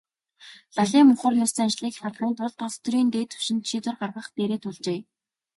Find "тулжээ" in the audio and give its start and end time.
4.61-4.99